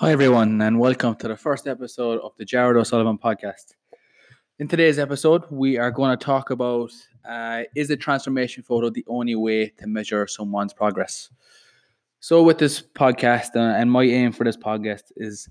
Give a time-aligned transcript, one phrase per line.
[0.00, 3.74] Hi, everyone, and welcome to the first episode of the Jared O'Sullivan podcast.
[4.58, 6.90] In today's episode, we are going to talk about
[7.28, 11.28] uh, is a transformation photo the only way to measure someone's progress?
[12.18, 15.50] So, with this podcast, uh, and my aim for this podcast is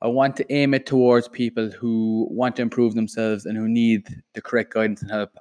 [0.00, 4.08] I want to aim it towards people who want to improve themselves and who need
[4.32, 5.36] the correct guidance and help.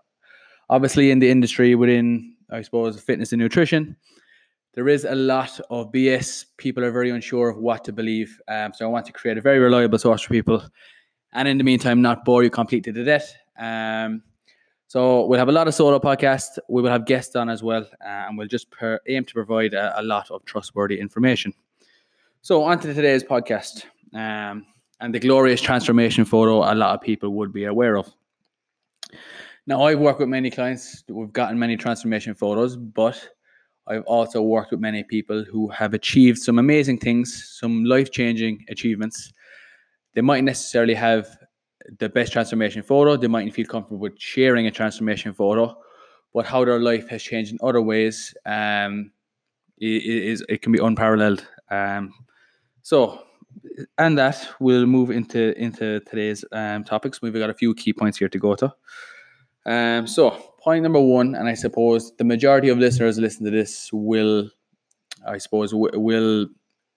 [0.70, 3.96] Obviously, in the industry within, I suppose, fitness and nutrition,
[4.73, 6.45] there is a lot of BS.
[6.57, 8.39] People are very unsure of what to believe.
[8.47, 10.64] Um, so I want to create a very reliable source for people.
[11.33, 13.33] And in the meantime, not bore you completely to death.
[13.57, 14.24] Um,
[14.87, 16.57] so we'll have a lot of solo podcasts.
[16.68, 17.83] We will have guests on as well.
[18.04, 21.54] Uh, and we'll just per- aim to provide a, a, lot of trustworthy information.
[22.41, 23.86] So on to today's podcast.
[24.13, 24.65] Um,
[24.99, 28.11] and the glorious transformation photo a lot of people would be aware of.
[29.68, 31.04] Now, I've worked with many clients.
[31.07, 33.30] We've gotten many transformation photos, but
[33.89, 38.64] I've also worked with many people who have achieved some amazing things, some life changing
[38.70, 39.34] achievements.
[40.14, 41.27] They might necessarily have
[41.97, 45.75] the best transformation photo, they mightn't feel comfortable with sharing a transformation photo,
[46.33, 49.11] but how their life has changed in other ways um,
[49.80, 51.45] is it can be unparalleled.
[51.72, 52.13] Um,
[52.83, 53.23] so,
[53.97, 57.22] and that we'll move into into today's um, topics.
[57.22, 58.73] We've got a few key points here to go to.
[59.70, 63.92] Um, so point number one, and I suppose the majority of listeners listen to this
[63.94, 64.50] will,
[65.28, 66.48] I suppose, will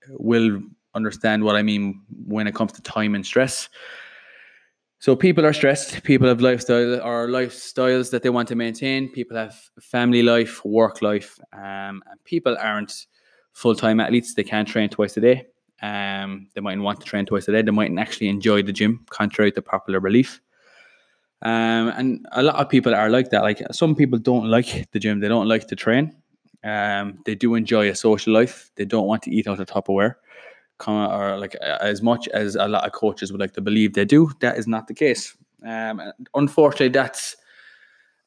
[0.08, 0.62] will
[0.94, 3.68] understand what I mean when it comes to time and stress.
[5.00, 6.02] So people are stressed.
[6.02, 9.10] People have lifestyle or lifestyles that they want to maintain.
[9.10, 13.06] People have family life, work life, um, and people aren't
[13.52, 14.32] full time athletes.
[14.32, 15.46] They can't train twice a day.
[15.82, 17.60] Um, they mightn't want to train twice a day.
[17.60, 20.40] They mightn't actually enjoy the gym, contrary to popular belief.
[21.42, 23.42] Um, and a lot of people are like that.
[23.42, 26.14] Like some people don't like the gym, they don't like to train.
[26.64, 28.70] Um, they do enjoy a social life.
[28.76, 30.14] They don't want to eat out of Tupperware,
[30.86, 34.30] or like as much as a lot of coaches would like to believe they do.
[34.40, 35.36] That is not the case.
[35.66, 36.00] Um,
[36.34, 37.36] unfortunately, that's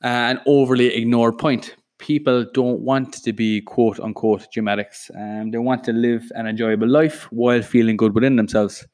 [0.03, 1.75] uh, an overly ignored point.
[1.97, 5.09] People don't want to be quote unquote gym addicts.
[5.15, 8.85] Um, they want to live an enjoyable life while feeling good within themselves.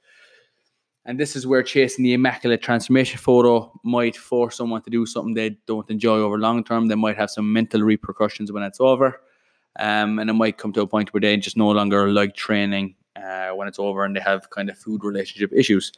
[1.06, 5.34] And this is where chasing the immaculate transformation photo might force someone to do something
[5.34, 6.88] they don't enjoy over long term.
[6.88, 9.22] They might have some mental repercussions when it's over.
[9.80, 12.96] Um, and it might come to a point where they just no longer like training
[13.16, 15.92] uh, when it's over and they have kind of food relationship issues.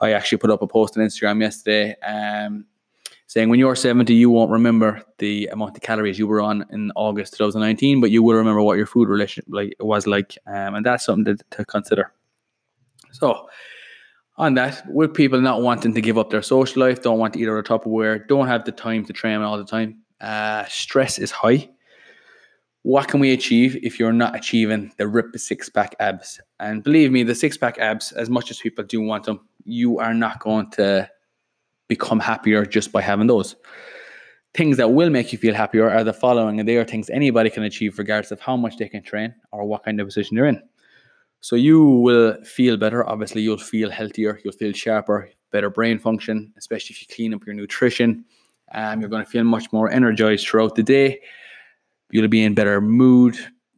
[0.00, 2.66] I actually put up a post on Instagram yesterday um,
[3.26, 6.92] saying when you're 70, you won't remember the amount of calories you were on in
[6.94, 10.36] August 2019, but you will remember what your food relationship like was like.
[10.46, 12.12] Um, and that's something to, to consider.
[13.10, 13.48] So,
[14.38, 17.40] on that, with people not wanting to give up their social life, don't want to
[17.40, 21.18] eat out of Tupperware, don't have the time to train all the time, uh, stress
[21.18, 21.68] is high.
[22.82, 26.40] What can we achieve if you're not achieving the rip six pack abs?
[26.60, 29.98] And believe me, the six pack abs, as much as people do want them, you
[29.98, 31.10] are not going to
[31.88, 33.56] become happier just by having those.
[34.54, 37.50] Things that will make you feel happier are the following, and they are things anybody
[37.50, 40.46] can achieve regardless of how much they can train or what kind of position they're
[40.46, 40.62] in.
[41.40, 43.08] So you will feel better.
[43.08, 44.40] Obviously, you'll feel healthier.
[44.44, 48.24] You'll feel sharper, better brain function, especially if you clean up your nutrition.
[48.72, 51.20] Um, you're going to feel much more energized throughout the day.
[52.10, 53.36] You'll be in better mood.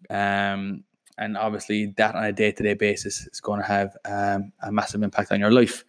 [0.09, 0.85] Um,
[1.19, 4.73] and obviously, that on a day to day basis is going to have um, a
[4.73, 5.85] massive impact on your life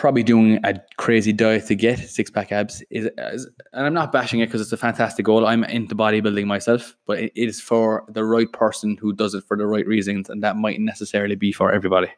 [0.00, 4.10] probably doing a crazy diet to get six pack abs is, is, and I'm not
[4.10, 5.46] bashing it because it's a fantastic goal.
[5.46, 9.58] I'm into bodybuilding myself, but it is for the right person who does it for
[9.58, 12.08] the right reasons, and that might necessarily be for everybody.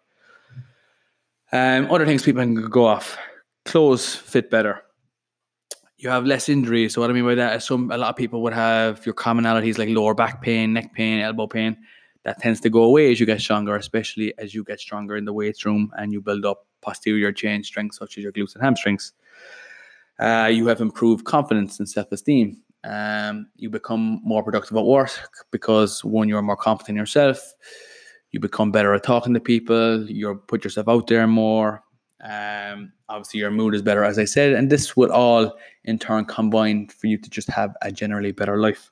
[1.51, 3.19] Um, other things people can go off:
[3.65, 4.81] clothes fit better.
[5.99, 6.95] You have less injuries.
[6.95, 9.15] So what I mean by that is some a lot of people would have your
[9.15, 11.77] commonalities like lower back pain, neck pain, elbow pain.
[12.25, 15.25] That tends to go away as you get stronger, especially as you get stronger in
[15.25, 18.63] the weight room and you build up posterior chain strength, such as your glutes and
[18.63, 19.13] hamstrings.
[20.19, 22.59] Uh, you have improved confidence and self esteem.
[22.85, 25.11] Um, you become more productive at work
[25.51, 27.55] because one, you're more confident in yourself.
[28.33, 30.05] You become better at talking to people.
[30.11, 31.83] You put yourself out there more.
[32.23, 36.25] Um, obviously, your mood is better, as I said, and this would all in turn
[36.25, 38.91] combine for you to just have a generally better life.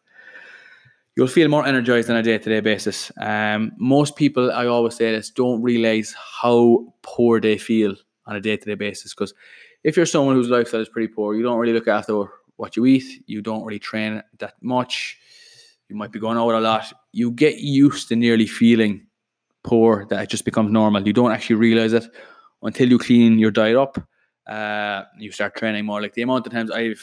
[1.16, 3.10] You'll feel more energized on a day to day basis.
[3.20, 7.94] Um, most people, I always say this, don't realize how poor they feel
[8.26, 9.12] on a day to day basis.
[9.12, 9.34] Because
[9.82, 12.24] if you're someone whose lifestyle is pretty poor, you don't really look after
[12.56, 15.18] what you eat, you don't really train that much,
[15.88, 19.06] you might be going out a lot, you get used to nearly feeling
[19.62, 21.06] poor that it just becomes normal.
[21.06, 22.06] You don't actually realize it
[22.62, 23.98] until you clean your diet up.
[24.46, 26.00] Uh, you start training more.
[26.00, 27.02] Like the amount of times I've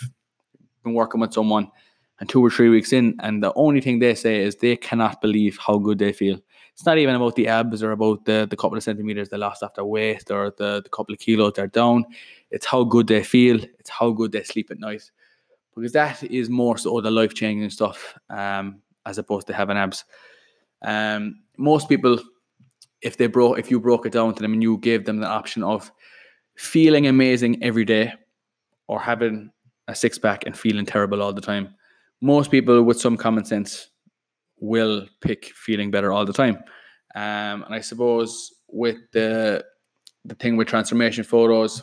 [0.84, 1.72] been working with someone
[2.20, 5.22] and two or three weeks in, and the only thing they say is they cannot
[5.22, 6.40] believe how good they feel.
[6.74, 9.64] It's not even about the abs or about the, the couple of centimeters they lost
[9.64, 12.06] after weight or the, the couple of kilos they're down.
[12.52, 13.60] It's how good they feel.
[13.80, 15.10] It's how good they sleep at night.
[15.76, 20.06] Because that is more so the life changing stuff um, as opposed to having abs.
[20.84, 22.20] Um, most people,
[23.02, 25.28] if they broke, if you broke it down to them and you gave them the
[25.28, 25.92] option of
[26.58, 28.14] feeling amazing every day
[28.88, 29.52] or having
[29.88, 31.74] a six pack and feeling terrible all the time,
[32.22, 33.90] most people with some common sense
[34.60, 36.58] will pick feeling better all the time.
[37.16, 39.64] Um, and I suppose with the
[40.26, 41.82] the thing with transformation photos,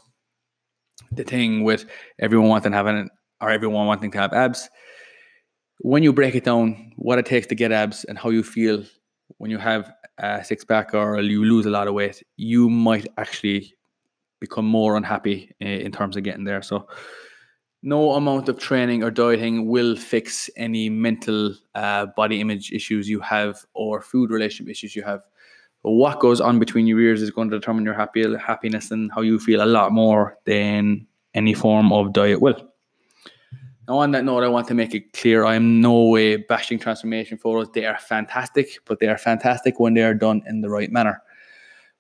[1.13, 1.87] the thing with
[2.19, 3.09] everyone wanting to have an
[3.41, 4.69] or everyone wanting to have abs,
[5.81, 8.85] when you break it down, what it takes to get abs and how you feel
[9.39, 13.07] when you have a six pack or you lose a lot of weight, you might
[13.19, 13.75] actually
[14.41, 16.63] become more unhappy in terms of getting there.
[16.63, 16.87] So
[17.85, 23.21] no amount of training or dieting will fix any mental uh, body image issues you
[23.21, 25.21] have or food relationship issues you have.
[25.83, 29.13] But what goes on between your ears is going to determine your happy happiness and
[29.13, 32.57] how you feel a lot more than any form of diet will.
[33.87, 36.79] Now, on that note, I want to make it clear I am no way bashing
[36.79, 37.69] transformation photos.
[37.75, 41.23] They are fantastic, but they are fantastic when they are done in the right manner.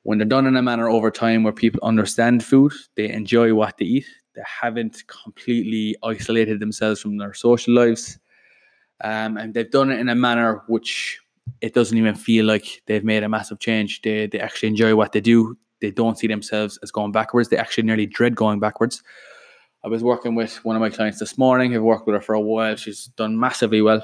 [0.04, 3.76] When they're done in a manner over time where people understand food, they enjoy what
[3.76, 8.18] they eat, they haven't completely isolated themselves from their social lives.
[9.02, 11.20] Um, and they've done it in a manner which
[11.60, 14.02] it doesn't even feel like they've made a massive change.
[14.02, 15.56] They, they actually enjoy what they do.
[15.80, 17.48] They don't see themselves as going backwards.
[17.48, 19.02] They actually nearly dread going backwards.
[19.84, 21.74] I was working with one of my clients this morning.
[21.74, 22.76] I've worked with her for a while.
[22.76, 24.02] She's done massively well.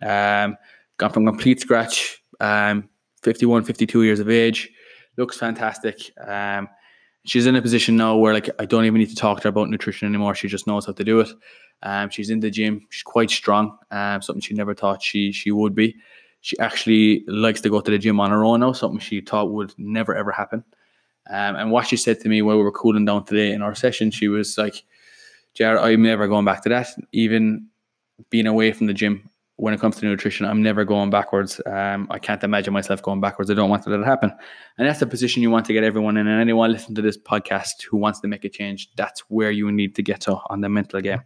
[0.00, 0.56] Um,
[0.96, 2.22] gone from complete scratch.
[2.40, 2.88] Um,
[3.22, 4.70] 51, 52 years of age.
[5.18, 6.12] Looks fantastic.
[6.26, 6.68] Um,
[7.28, 9.48] she's in a position now where like I don't even need to talk to her
[9.50, 10.34] about nutrition anymore.
[10.34, 11.28] She just knows how to do it.
[11.82, 12.86] Um, she's in the gym.
[12.90, 13.76] She's quite strong.
[13.90, 15.94] Um, something she never thought she she would be.
[16.40, 18.72] She actually likes to go to the gym on her own now.
[18.72, 20.64] Something she thought would never ever happen.
[21.30, 23.74] Um, and what she said to me while we were cooling down today in our
[23.74, 24.82] session, she was like,
[25.54, 26.88] "Jared, I'm never going back to that.
[27.12, 27.66] Even
[28.30, 29.28] being away from the gym,
[29.58, 31.60] when it comes to nutrition, I'm never going backwards.
[31.66, 33.50] Um, I can't imagine myself going backwards.
[33.50, 34.32] I don't want that to happen.
[34.78, 36.28] And that's the position you want to get everyone in.
[36.28, 39.72] And anyone listening to this podcast who wants to make a change, that's where you
[39.72, 41.22] need to get to on the mental game.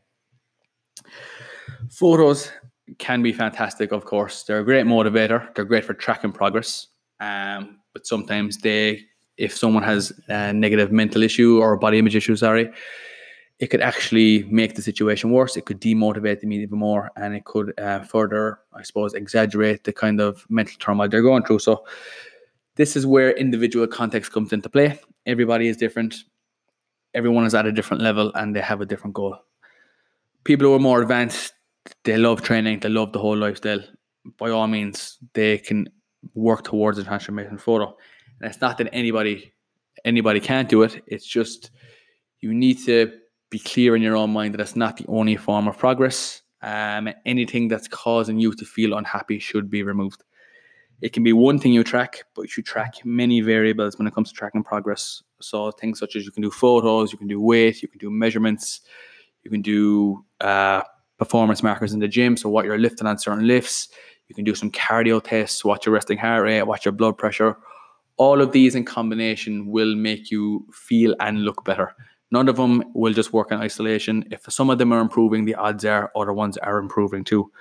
[1.91, 2.51] Photos
[2.97, 4.45] can be fantastic, of course.
[4.45, 5.55] They're a great motivator.
[5.55, 6.87] They're great for tracking progress.
[7.21, 9.03] Um, but sometimes they,
[9.37, 12.71] if someone has a negative mental issue or body image issue, sorry,
[13.63, 15.57] it could actually make the situation worse.
[15.57, 19.93] It could demotivate them even more, and it could uh, further, I suppose, exaggerate the
[19.93, 21.61] kind of mental turmoil they're going through.
[21.61, 21.85] So,
[22.75, 24.99] this is where individual context comes into play.
[25.27, 26.25] Everybody is different.
[27.15, 29.39] Everyone is at a different level, and they have a different goal.
[30.43, 31.53] People who are more advanced,
[32.03, 32.81] they love training.
[32.81, 33.85] They love the whole lifestyle.
[34.39, 35.89] By all means, they can
[36.35, 37.97] work towards a transformation photo.
[38.41, 39.53] And it's not that anybody
[40.05, 41.01] anybody can't do it.
[41.07, 41.71] It's just
[42.41, 43.22] you need to
[43.53, 46.43] be clear in your own mind that it's not the only form of progress.
[46.63, 50.25] Um, anything that's causing you to feel unhappy should be removed.
[51.03, 54.15] It can be one thing you track, but you should track many variables when it
[54.15, 55.23] comes to tracking progress.
[55.41, 58.11] So things such as you can do photos, you can do weight, you can do
[58.11, 58.81] measurements,
[59.43, 60.83] you can do uh,
[61.19, 62.37] performance markers in the gym.
[62.37, 63.89] So what you're lifting on certain lifts,
[64.29, 67.59] you can do some cardio tests, watch your resting heart rate, watch your blood pressure.
[68.17, 71.95] All of these in combination will make you feel and look better.
[72.33, 74.25] None of them will just work in isolation.
[74.31, 77.53] If some of them are improving, the odds are other ones are improving too.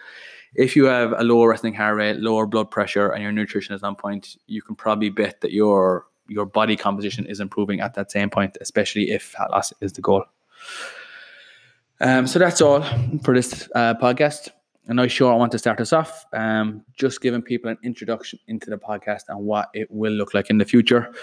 [0.56, 3.84] If you have a lower resting heart rate, lower blood pressure, and your nutrition is
[3.84, 8.10] on point, you can probably bet that your your body composition is improving at that
[8.10, 10.24] same point, especially if fat loss is the goal.
[12.00, 12.82] Um, so that's all
[13.24, 14.50] for this uh, podcast.
[14.88, 15.30] A nice show.
[15.30, 16.26] I want to start us off.
[16.34, 20.50] Um, just giving people an introduction into the podcast and what it will look like
[20.50, 21.14] in the future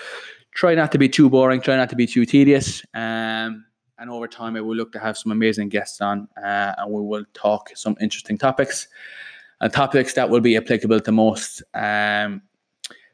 [0.59, 2.83] try not to be too boring, try not to be too tedious.
[2.93, 3.65] Um,
[3.97, 7.01] and over time, I will look to have some amazing guests on, uh, and we
[7.01, 8.89] will talk some interesting topics
[9.61, 11.63] and topics that will be applicable to most.
[11.75, 12.43] Um,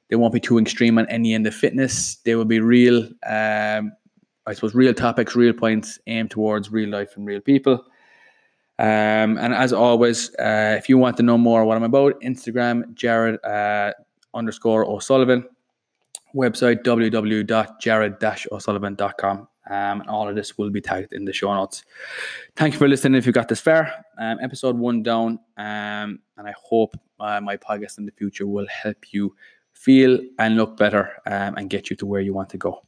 [0.09, 2.17] they won't be too extreme on any end of fitness.
[2.25, 3.93] They will be real, um,
[4.47, 7.75] I suppose, real topics, real points aimed towards real life and real people.
[8.79, 12.95] Um, and as always, uh, if you want to know more what I'm about, Instagram,
[12.95, 13.93] Jared uh,
[14.33, 15.45] underscore O'Sullivan
[16.35, 21.85] website www.jared-o'sullivan.com um, and all of this will be tagged in the show notes.
[22.57, 23.93] Thank you for listening if you got this far.
[24.19, 28.67] Um, episode one down, um, and I hope uh, my podcast in the future will
[28.69, 29.35] help you
[29.73, 32.83] feel and look better um, and get you to where you want to go.